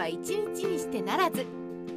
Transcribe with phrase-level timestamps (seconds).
[0.00, 1.44] は一日にしてならず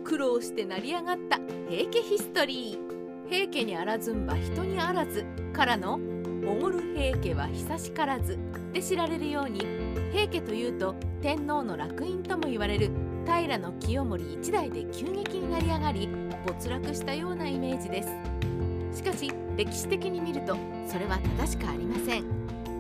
[0.04, 3.29] 苦労して成り上がった平家ヒストリー。
[3.29, 5.97] 平家にあらずんば人にあらずからの
[6.46, 8.38] おごる平家は久しからず。
[8.74, 9.66] で知られるように
[10.12, 12.92] 平家というと天皇の楽印とも言われる
[13.26, 16.09] 平清盛一代で急激になり上がり
[16.45, 18.98] 没落したようなイメージです。
[18.98, 22.26] しかし歴史的に見るとそれは正しくありません。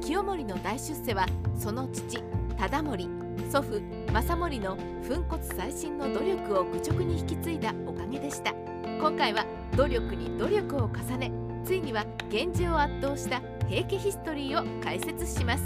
[0.01, 1.25] 清盛の大出世は
[1.57, 2.21] その父
[2.57, 3.12] 忠盛。
[3.53, 3.79] 祖父
[4.11, 4.75] 正盛の
[5.07, 8.51] 粉骨最新の努力を愚直に引き継いだおかげでした。
[8.99, 9.45] 今回は
[9.77, 11.31] 努力に努力を重ね
[11.63, 15.63] ついには源氏を圧倒した平家ヒストリーを解説します。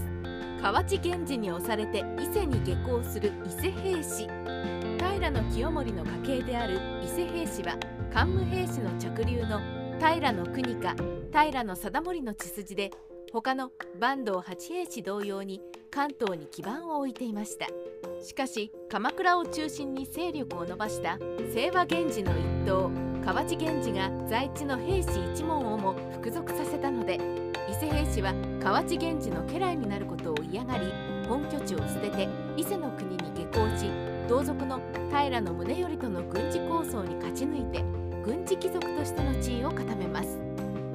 [0.61, 4.27] 河内源氏に押されて伊勢に下校する伊勢平氏。
[4.97, 7.77] 平清盛の家系である伊勢平氏は
[8.13, 9.61] 桓武平氏の着流の
[9.97, 10.93] 平国家
[11.31, 12.91] 平貞盛の血筋で
[13.31, 17.67] 他の坂東八平氏同様に関東に基盤を置いていました。
[18.23, 21.17] しかし鎌倉を中心に勢力を伸ばした
[21.53, 22.91] 清和源氏の一党
[23.23, 27.19] 河内源氏が在地の平氏一門をも服属させたので
[27.69, 30.91] 伊勢平氏は河内源氏の家来になることを嫌がり
[31.27, 33.17] 本拠地を捨てて伊勢の国に
[33.51, 33.91] 下校し
[34.27, 34.79] 同族の
[35.09, 37.83] 平宗頼との軍事構想に勝ち抜いて
[38.23, 40.37] 軍事貴族としての地位を固めます。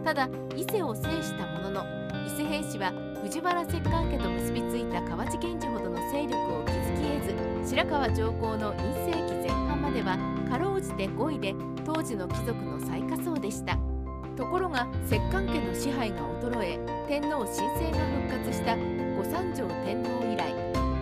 [0.04, 1.84] ただ伊勢を制したものの
[2.26, 10.18] 伊勢平氏は藤原摂関家と結びついた河内源氏ほどの勢力を築き得ず白河上皇の院世紀前半までは
[10.50, 13.78] かろうじて5位で当時の貴族の最下層でした。
[14.36, 20.50] ところが摂関家の支配が衰え天皇神聖が復活した御三条天皇以来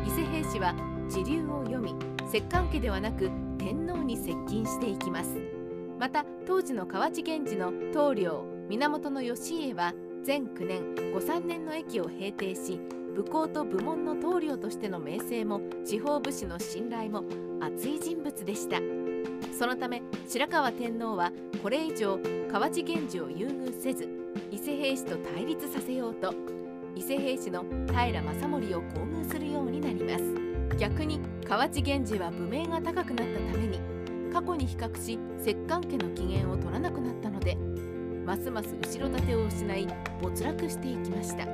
[0.06, 0.74] 伊勢平氏は
[1.08, 1.94] 時流を読み
[2.30, 5.36] 摂関家ではなく天皇に接近していきます。
[5.98, 12.78] また当時の河内源氏の棟梁源義家は全9年御三年の駅を平定し
[13.14, 17.24] 武功と部門の棟梁としての名声も地方武士の信頼も
[17.60, 18.78] 厚い人物でした。
[19.58, 21.32] そのため白河天皇は
[21.62, 22.18] これ以上
[22.50, 24.08] 河内源氏を優遇せず
[24.50, 26.32] 伊勢平氏と対立させようと
[26.94, 30.76] 伊勢平氏の平正盛を厚遇するようになります。
[30.78, 33.80] 逆に河内源氏は武名が高くなったために
[34.32, 37.58] 過去に比較し摂関家の機嫌を取らなくなったので
[38.24, 39.86] ますます後ろ盾を失い
[40.20, 41.46] 没落していきました。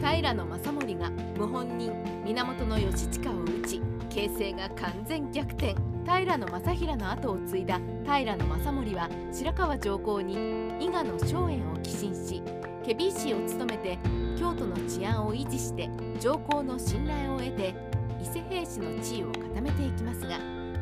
[0.00, 1.92] 平正盛が謀反人
[2.24, 3.80] 源義親を討ち
[4.10, 5.74] 形勢が完全逆転。
[6.04, 10.34] 平正平の後を継いだ平正盛は白河上皇に
[10.78, 12.42] 伊賀の荘園を寄進し
[12.84, 13.98] 検非違使を務めて
[14.38, 15.88] 京都の治安を維持して
[16.20, 17.74] 上皇の信頼を得て
[18.22, 20.38] 伊勢平氏の地位を固めていきますが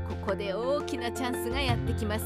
[0.08, 2.24] ここで大きなチャンスがやってきます。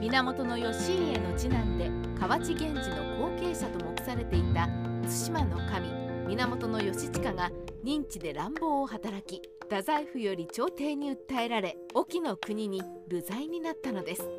[0.00, 1.90] 源義家の次男で
[2.22, 4.68] 河内源氏の後継者と目されていた
[5.02, 5.88] 対馬の神
[6.28, 7.50] 源義親が
[7.82, 14.30] 認知で乱暴を働き太宰府より朝廷に訴えられ沖の国に流罪になったのです。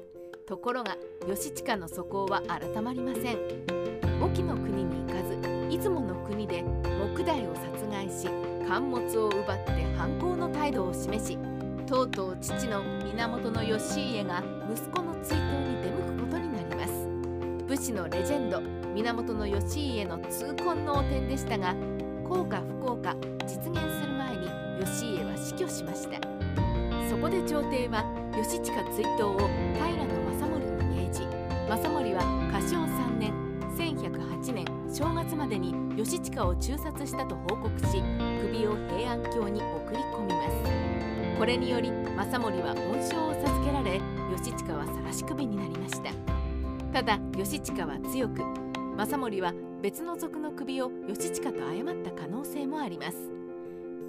[0.47, 0.95] ところが
[1.27, 3.37] 義親の素行は改まりません。
[4.23, 5.37] 沖の国に行かず
[5.69, 8.29] 出雲の国で木大を殺害し
[8.65, 11.37] 貨物を奪って反抗の態度を示し
[11.85, 14.41] とうとう父の源義家が
[14.73, 15.62] 息子の追悼
[17.73, 18.61] 武士のレジェンド
[18.93, 21.73] 源義家の痛恨の汚点でしたが
[22.23, 23.15] 効果不効果
[23.47, 24.45] 実現する前に
[24.79, 26.21] 義家は死去しました。
[27.09, 28.05] そこで朝廷は
[28.37, 31.21] 義親追悼を平正盛に命じ
[31.67, 33.33] 正盛は歌唱3年
[33.75, 38.03] 1108年正月までに義親を中殺したと報告し
[38.39, 41.39] 首を平安京に送り込みます。
[41.39, 43.99] これにより政盛は恩賞を授けられ
[44.31, 46.42] 義親は晒し首になりました。
[46.93, 48.43] ただ義親は強く
[48.95, 53.17] 政盛は別の族の首を義親と誤った可能性もあります。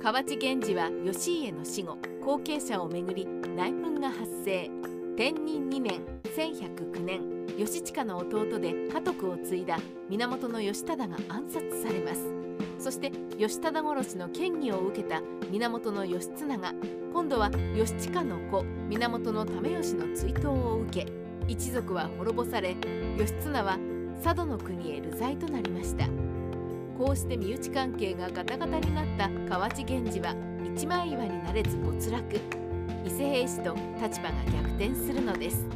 [0.03, 4.71] 河内源氏は義家の死後後継者をめぐり内紛が発生。
[5.17, 6.01] 天任2年
[6.37, 7.21] 1109年
[7.57, 9.79] 義親の弟で家督を継いだ
[10.11, 12.23] 源義忠が暗殺されます。
[12.79, 16.75] そして義忠殺しの権威を受けた源義経が
[17.15, 22.77] 今度は義親の子源為義の追悼を受け一族は滅ぼされ
[23.19, 23.79] 義経は
[24.23, 26.07] 佐渡の国へ流罪となりました。
[26.97, 30.35] こうして身内関係がガタガタになった河内源氏は
[30.75, 32.41] 一枚岩になれず没落。
[33.05, 35.67] 伊勢平氏と立場が逆転するのです。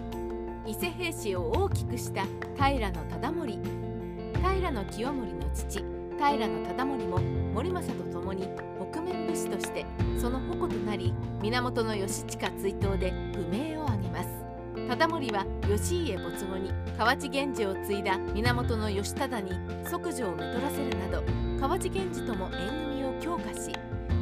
[0.66, 2.24] 伊勢平氏を大きくした
[2.56, 3.58] 平忠盛。
[4.40, 5.84] 平清盛の父
[6.18, 7.18] 平忠盛も
[7.54, 8.48] 森政と共に
[8.90, 9.84] 北面武士として
[10.18, 11.12] その矛となり
[11.42, 13.67] 源義親追悼で不明
[14.88, 19.50] 忠盛は義家没後に河内源氏を継いだ源義忠に
[19.84, 21.22] 即女をめとらせるなど
[21.60, 23.70] 河内源氏とも縁組を強化し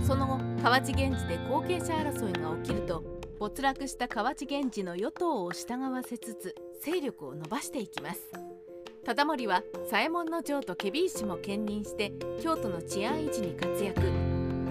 [0.05, 3.05] その後河内源氏で後継者争いが起きると
[3.39, 8.21] 没落した河内源氏の与党を従わせつつ勢力を伸ばしていきます。
[9.05, 14.01] 忠盛は左衛門の城と検非違使も兼任して京都の治安維持に活躍。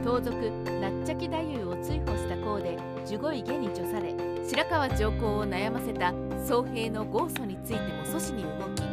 [0.03, 0.36] 盗賊
[0.81, 4.16] ラッチャキ太夫を追放した功で守護位下に除され
[4.50, 6.13] 白河上皇を悩ませた
[6.46, 8.84] 僧兵の豪祖についても阻止に動き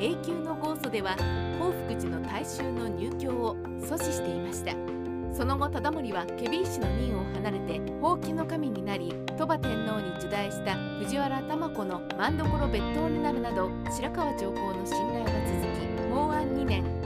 [0.00, 1.16] 永久の豪祖では
[1.58, 4.74] 興福寺の大衆の入居を阻止していました。
[5.32, 16.99] その後忠盛は検非違使の任を離れてほうきの神になり鳥羽天皇に受代した藤原玉子の万所別当になるなど白河上皇の信頼が続き蒙安2年。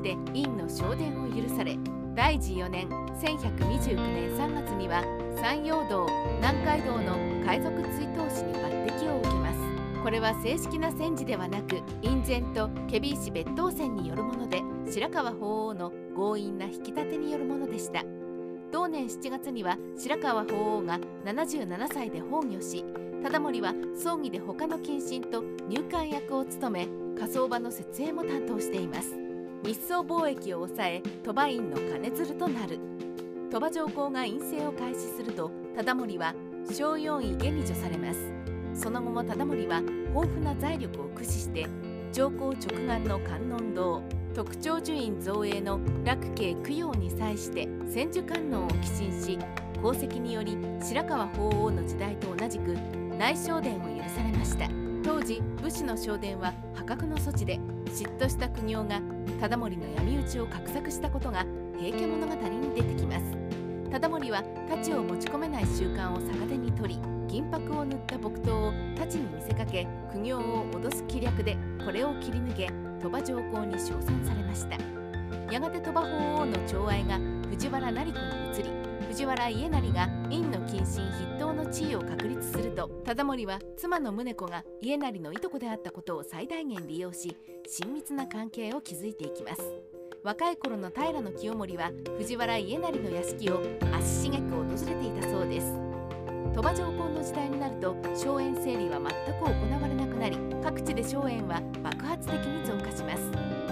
[0.00, 1.76] して院の昇殿を許され
[2.14, 5.04] 大治4年1129年3月には
[5.36, 6.06] 山陽道
[6.40, 9.60] 南海道の海賊追討士に抜擢を受けます。
[10.02, 15.38] これは正式な戦時ではなく院前と検非違使別当選によるもので白河法
[15.68, 18.02] 皇の強引な引き立てによるものでした。
[18.72, 22.84] 同年7月には白河法皇が77歳で崩御し
[23.22, 26.88] 忠盛は葬儀で他の近親と入管役を務め
[27.20, 29.19] 火葬場の設営も担当しています。
[29.62, 32.78] 日宋貿易を抑え鳥羽院の金鶴となる。
[33.50, 36.34] 鳥羽上皇が院政を開始すると忠盛は
[36.70, 38.32] 小4位下に除されます。
[38.74, 39.82] その後も忠盛は
[40.14, 41.66] 豊富な財力を駆使して
[42.12, 44.02] 上皇直眼の観音堂
[44.34, 49.38] 特徴樹院造営の楽慶供養に際して千手観音を寄進し
[49.78, 52.76] 功績により白河法皇の時代と同じく
[53.18, 54.68] 内省殿を許されました。
[55.02, 59.00] 当時武士の昇殿は破格の措置で嫉妬した苦行が
[59.38, 61.44] 忠盛の闇討ちを画策したことが
[61.78, 63.24] 平家物語に出てきます。
[63.90, 74.76] 忠盛は太刀を持ち込めない習慣を逆手に取り銀箔を塗った木刀を太刀に見せかけ苦行を脅す気略でこれを切り抜け鳥羽上皇に称賛されました。
[75.52, 77.18] やがて鳥羽法皇の寵愛が
[77.48, 78.70] 藤原成子に移り
[79.08, 87.36] 藤原家成が院の近親筆頭の地位を確立すると忠盛は妻の宗子が家成のいとこであったことを最大限利用し
[87.66, 89.62] 親密な関係を築いていきます。
[90.22, 93.62] 若い頃の平清盛は藤原家成の屋敷を
[93.92, 95.78] 足しげく訪れていたそうです。
[96.54, 103.30] 鳥羽上皇の時代になると荘園整理は全く行われなくなり各地で荘園は爆発的に増加します。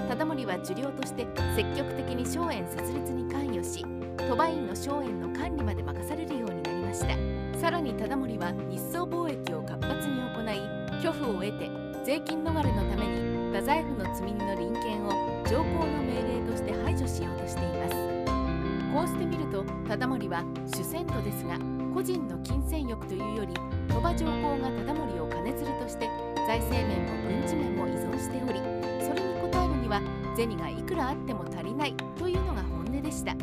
[0.09, 3.85] 忠盛は受領として積極的に荘園設立に関与し
[4.17, 7.38] 鳥羽院の荘園の管理まで任されるようになりました。
[7.61, 11.69] さらに忠盛は日宋貿易を活発に行い巨付を得て
[12.05, 15.11] 税金逃れのために太宰府の積み荷の臨権を
[15.45, 18.09] 上皇の命令として排除しようとしています。
[18.95, 21.59] こうしてみると忠盛は主戦度ですが
[21.93, 23.53] 個人の金銭欲というより
[23.89, 26.09] 鳥羽上皇が忠盛を金づるとして
[26.47, 28.61] 財政面も軍事面も依存しており
[29.05, 30.01] それに応えるには
[30.37, 33.35] 銭がいくらあっても足りないというのが本音でした。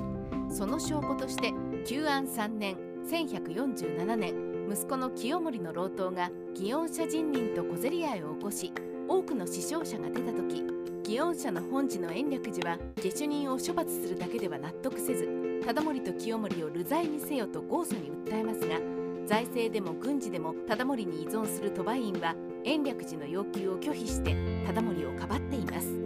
[0.50, 1.54] その証拠として
[1.86, 4.34] 旧安3年1147年
[4.70, 8.74] 息子の清盛の老頭が祇園社人人と小競り合いを起こし
[9.08, 10.64] 多くの死傷者が出た時
[11.04, 18.80] 祇園社の本寺の延暦寺は下手人を処罰するだけでは納得せず忠盛と清盛を流罪にせよと豪訴に訴えますが
[19.28, 24.36] 財政でも軍事でも忠盛に依存する鳥羽院は延暦寺の要求を拒否して
[24.66, 26.06] 忠盛をかばっています。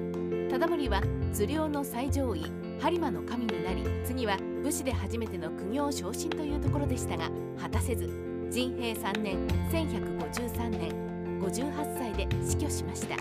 [0.50, 1.02] 忠盛は
[1.32, 2.42] 頭領の最上位
[2.80, 8.10] 播磨の神になり次は武士で初めての苦行昇進というところでしたが果たせず
[8.52, 13.16] 仁平3年1153年58歳で死去しました。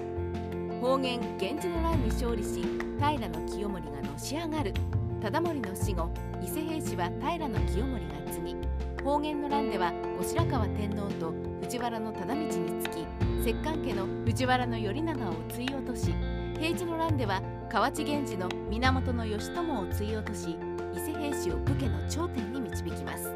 [0.81, 2.63] 方言源氏の乱に勝利し
[2.99, 4.73] 平清盛がのし上がる。
[5.21, 8.57] 忠盛の死後伊勢平氏は平清盛が継ぎ
[9.03, 12.49] 方言の乱では後白河天皇と藤原忠道に
[12.83, 13.07] つき
[13.45, 16.15] 摂関家の藤原頼長を追い落とし
[16.61, 20.57] 平治の乱では河内源氏の源義朝を追い落とし
[20.99, 23.33] 伊勢平氏を武家の頂点に導きます。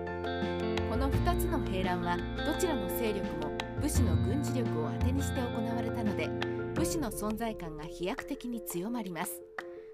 [0.91, 6.29] この2つの平乱はどちらの勢力も武士の軍事力を当てにして行われたので
[6.75, 9.41] 武士の存在感が飛躍的に強まります。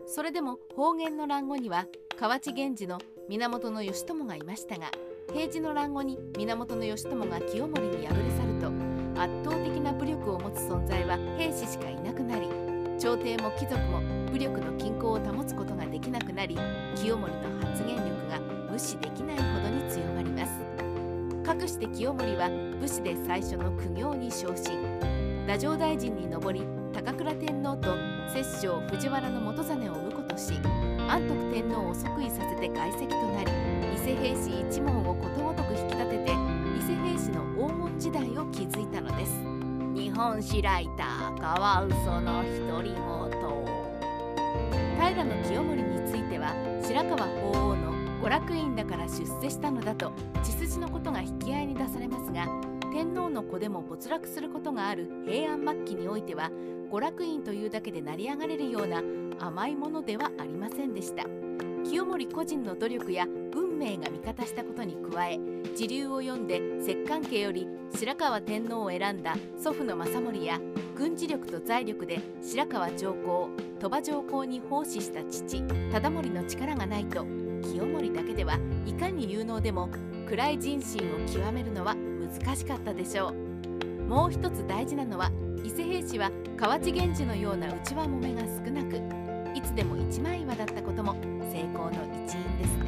[0.06, 1.84] それでも方言の乱後には
[2.18, 2.98] 河内源氏の
[3.28, 4.90] 源義朝がいましたが
[5.34, 12.48] 平治の乱後に源義朝が清盛に敗れ去ると圧倒的な武力を持つ存在は兵士しかいなくなり
[12.98, 14.00] 朝廷も貴族も
[14.32, 15.67] 武力の均衡を保つこと
[16.38, 16.56] なり
[16.94, 18.38] 清盛の発言力が
[18.70, 21.44] 無視できないほどに強まります。
[21.44, 22.48] かくして清盛は
[22.80, 24.78] 武士で最初の苦行に昇進。
[25.48, 27.90] 太政大臣に上り高倉天皇と
[28.32, 30.52] 摂政藤原の元実を婿とし
[31.08, 33.50] 安徳天皇を即位させて外戚となり
[33.96, 36.32] 伊勢平氏一門をことごとく引き立てて
[36.78, 39.32] 伊勢平氏の黄金時代を築いたのです。
[39.92, 43.28] 日本史ライターカワウソの独り言。
[44.98, 45.87] 平清盛
[46.48, 50.12] は白河法皇の娯楽院だから出世したのだと
[50.42, 52.46] 血筋のことが引き合いに出されますが
[52.90, 56.50] 天皇の子でも没落することがある平安末期においては
[56.90, 59.02] 娯楽院というだけで成り上がれるような
[59.38, 61.24] 甘いものではありませんでした。
[61.84, 65.38] 清盛個人の努力や運命が味方したことに加え
[65.76, 70.60] 時流を読んで摂関家より白河天皇を選んだ祖父の正盛や
[70.96, 73.48] 軍事力と財力で白河上皇
[73.80, 77.24] 鳥羽上皇に奉仕した父忠盛の力がないと
[77.62, 79.88] 清盛だけではいかに有能でも
[80.28, 83.34] 暗い人心を極めるのは難しかったでしょう
[84.08, 85.30] もう一つ大事なのは
[85.64, 88.96] 伊勢平氏は河内源氏のような内輪もめが少なく
[89.54, 91.14] いつでも一枚岩だったことも
[91.50, 91.92] 成功の
[92.26, 92.87] 一因ですね。